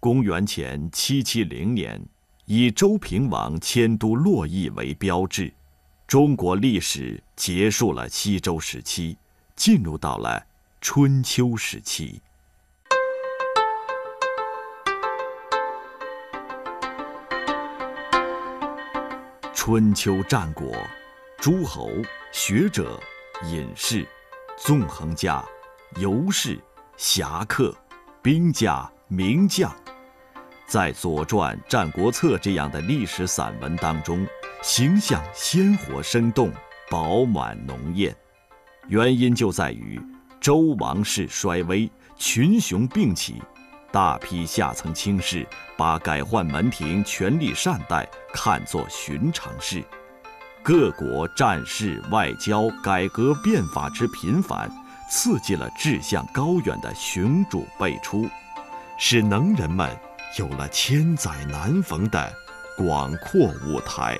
[0.00, 2.02] 公元前七七零年，
[2.46, 5.52] 以周平王迁都洛邑为标志，
[6.06, 9.18] 中国历史结束了西周时期，
[9.54, 10.42] 进入到了
[10.80, 12.22] 春秋时期。
[19.52, 20.74] 春秋战国，
[21.36, 21.90] 诸侯、
[22.32, 22.98] 学者、
[23.44, 24.08] 隐士、
[24.56, 25.44] 纵横家、
[25.96, 26.58] 游士、
[26.96, 27.76] 侠客、
[28.22, 29.70] 兵家、名将，
[30.70, 34.24] 在《左传》《战国策》这样的历史散文当中，
[34.62, 36.52] 形象鲜活生动、
[36.88, 38.14] 饱满浓艳。
[38.86, 40.00] 原因就在于
[40.40, 43.42] 周王室衰微，群雄并起。
[43.90, 45.44] 大批下层卿士
[45.76, 49.82] 把改换门庭、权力善待看作寻常事，
[50.62, 54.70] 各国战事、外交改革变法之频繁，
[55.10, 58.28] 刺激了志向高远的雄主辈出，
[58.96, 59.90] 使能人们
[60.38, 62.32] 有了千载难逢的
[62.76, 64.16] 广阔舞台。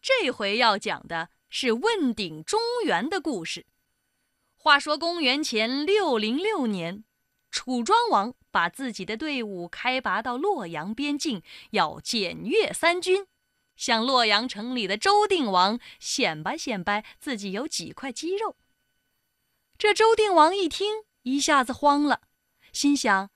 [0.00, 3.66] 这回要讲的是问鼎中原的故事。
[4.56, 7.04] 话说公元前六零六年，
[7.50, 13.26] 楚庄王把自己的队伍开拔到洛阳边境，要检阅三军，
[13.76, 18.56] 向洛阳城里的周定王显摆显摆自己有几块肌肉。
[19.76, 22.22] 这周定王一听，一下子慌了，
[22.72, 23.30] 心想：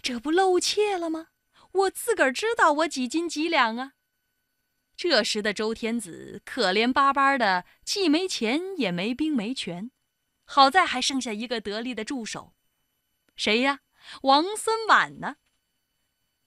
[0.00, 1.28] 这不露怯了吗？
[1.72, 3.92] 我自个儿知道我几斤几两啊！
[4.96, 9.90] 这时的周天子可怜巴巴的，既没钱，也没兵，没权。
[10.44, 12.54] 好在还剩下一个得力的助手，
[13.36, 13.80] 谁呀？
[14.22, 15.36] 王孙满呢？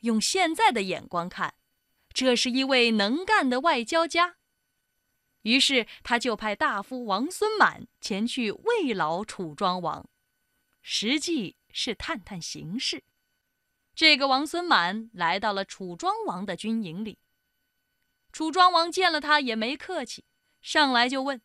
[0.00, 1.56] 用现在的眼光看，
[2.14, 4.36] 这是一位能干的外交家。
[5.42, 10.08] 于是他就派大夫王孙满前去慰劳楚庄王，
[10.80, 13.04] 实际是探探形势。
[13.94, 17.18] 这个王孙满来到了楚庄王的军营里，
[18.32, 20.24] 楚庄王见了他也没客气，
[20.60, 21.40] 上来就问。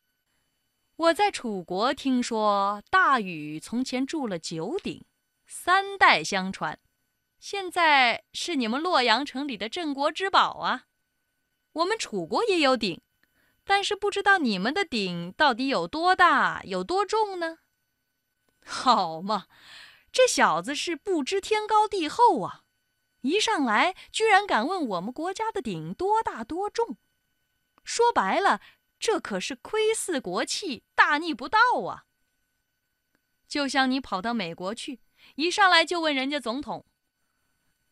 [0.95, 5.03] 我在楚国听说，大禹从前筑了九鼎，
[5.47, 6.77] 三代相传，
[7.39, 10.85] 现在是你们洛阳城里的镇国之宝啊。
[11.71, 13.01] 我们楚国也有鼎，
[13.63, 17.57] 但是不知道你们的鼎到底有多大、有多重呢？
[18.63, 19.47] 好嘛，
[20.13, 22.61] 这小子是不知天高地厚啊！
[23.21, 26.97] 一上来居然敢问我们国家的鼎多大多重，
[27.83, 28.61] 说白了。
[28.99, 31.57] 这可是窥伺国器，大逆不道
[31.87, 32.05] 啊！
[33.47, 35.01] 就像你跑到美国去，
[35.35, 36.85] 一上来就问人家总统：“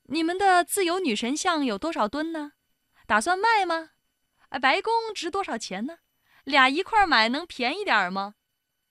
[0.07, 2.53] 你们的自由女神像有多少吨呢？
[3.07, 3.89] 打算卖吗？
[4.49, 5.97] 哎，白宫值多少钱呢？
[6.43, 8.35] 俩一块买能便宜点吗？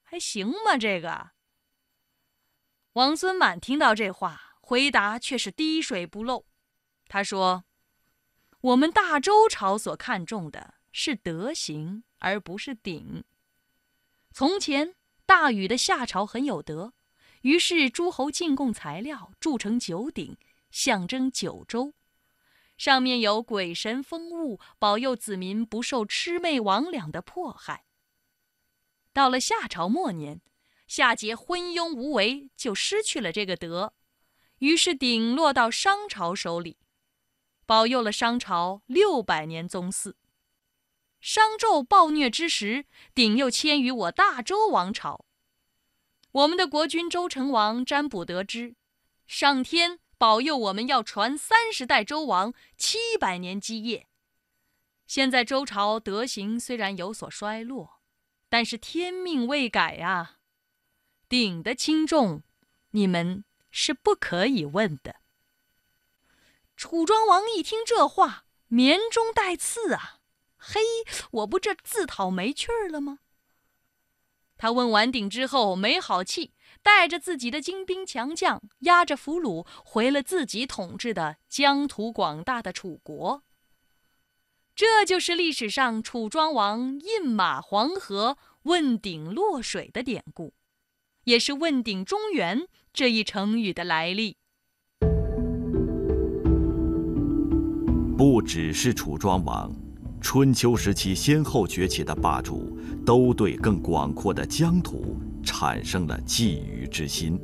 [0.03, 1.31] 还行吗？”这个
[2.93, 6.47] 王孙满听到这话，回答却是滴水不漏。
[7.09, 7.65] 他说
[8.61, 13.25] ：“我们大周朝所看重的是德行。”而不是鼎。
[14.31, 16.93] 从前大禹的夏朝很有德，
[17.41, 20.37] 于是诸侯进贡材料，铸成九鼎，
[20.71, 21.95] 象征九州，
[22.77, 27.87] 上面有鬼神风物，保佑子民不受魑魅魍魉的迫害。
[29.15, 30.43] 到了夏朝末年，
[30.91, 33.95] 夏桀昏庸无为，就失去了这个德，
[34.59, 36.79] 于是鼎落到商朝手里，
[37.65, 40.17] 保佑了商朝六百年宗祀。
[41.21, 45.27] 商纣暴虐之时，鼎又迁于我大周王朝。
[46.33, 48.75] 我们的国君周成王占卜得知，
[49.29, 54.09] 上天保佑我们要传三十代周王，七百年基业。
[55.07, 58.01] 现在周朝德行虽然有所衰落，
[58.49, 60.39] 但是天命未改啊！
[61.31, 62.43] 鼎的轻重，
[62.91, 65.21] 你们是不可以问的。
[66.77, 70.19] 楚庄王一听这话，绵中带刺啊！
[70.57, 70.81] 嘿，
[71.31, 73.21] 我不这自讨没趣儿了吗？
[74.57, 76.53] 他问完鼎之后没好气，
[76.83, 83.45] 带着自己的精兵强将，押着俘虏回了自己统治的疆土广大的楚国。
[84.75, 90.55] 这就是历史上楚庄王饮马黄河、问鼎落水的典故，
[91.31, 94.37] 也是“问鼎中原”这一成语的来历。
[98.19, 99.73] 不只是楚庄王。
[100.21, 107.39] 春秋时期先后崛起的霸主，都对更广阔的疆土产生了觊觎之心，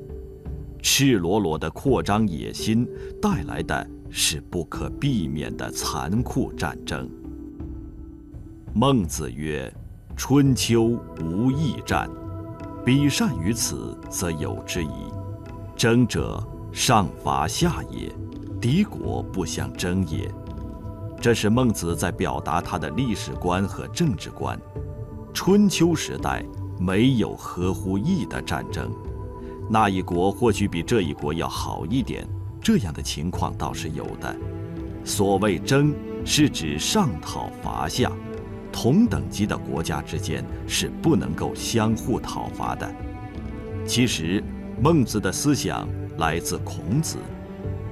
[0.83, 2.85] 赤裸裸的扩张野心
[3.23, 7.09] 带来的是不可避免的残酷战争。
[8.75, 9.73] 孟子曰
[10.19, 12.11] ：“春秋无义战，
[12.87, 14.91] 彼善于此，则有之矣。”
[15.75, 16.41] 争者，
[16.71, 18.15] 上伐下也，
[18.61, 20.33] 敌国不相争也。
[21.21, 24.57] 这是孟子在表达他的历史观和政治观。
[25.35, 26.45] 春秋时代
[26.79, 28.89] 没有合乎义的战争，
[29.69, 32.25] 那一国或许比这一国要好一点，
[32.63, 34.37] 这样的情况倒是有的。
[35.03, 35.93] 所谓争，
[36.25, 38.13] 是指上讨伐下，
[38.79, 42.87] 同等级的国家之间是不能够相互讨伐的。
[43.87, 44.45] 其实，
[44.83, 45.89] 孟子的思想
[46.19, 47.17] 来自孔子。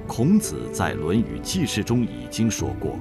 [0.05, 2.99] 孔子在《论语记事》中已经说过：“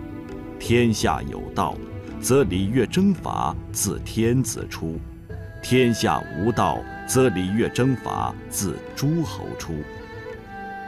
[0.59, 1.77] 天下有道。”
[2.23, 4.99] 则礼乐征伐自天子出，
[5.63, 9.75] 天下无道，则礼乐征伐自诸侯出。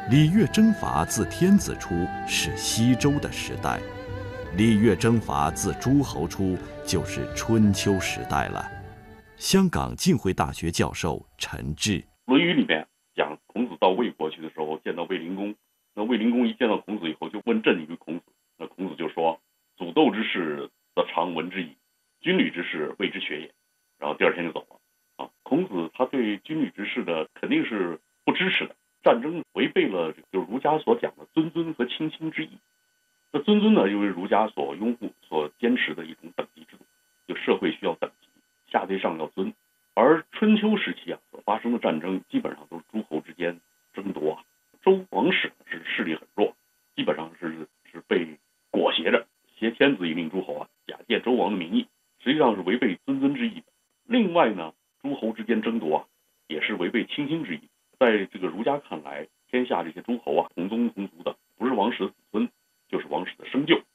[0.09, 1.95] 礼乐征伐自天子出
[2.27, 3.81] 是西周的时代，
[4.57, 6.57] 礼乐征伐自诸侯出
[6.87, 8.65] 就是春秋时代了。
[9.37, 15.55] 香港浸会大学教授陈志，《论语》里面讲孔子到魏国去的时候，见到卫灵公，
[15.95, 18.25] 那卫灵公一见到孔子以后，就问政于孔子，
[18.57, 19.39] 那孔子就说
[19.77, 21.77] ：“祖斗之事。”则常闻之矣，
[22.23, 23.53] 军旅之事谓之学也。
[23.99, 24.81] 然后第二天就走了。
[25.23, 28.75] 啊，孔子他对军旅之事的肯定是不支持的。
[29.03, 32.49] 战争违背了就儒家所讲的尊尊和亲亲之意。
[33.33, 36.85] 那尊尊呢，又为儒家所拥护、所坚持的一种等级制度，
[37.27, 38.29] 就社会需要等级，
[38.71, 39.53] 下对上要尊。
[39.95, 43.61] 而春秋时期啊所发生的战争，基本上都是诸侯之间
[43.93, 44.45] 争夺啊。
[44.83, 46.55] 周王室是势力很弱，
[46.95, 48.39] 基本上是是被
[48.71, 49.27] 裹挟着，
[49.59, 50.69] 挟天子以令诸侯啊。
[50.87, 51.89] 假借周王的名义，
[52.23, 53.63] 实际上是违背尊尊之意。
[54.05, 56.05] 另外呢，诸侯之间争夺啊，
[56.47, 57.61] 也是违背亲亲之意。
[57.99, 62.13] 在这个儒家看来，天下这些诸侯啊，同宗同族的，不是王室
[63.57, 63.86] 경기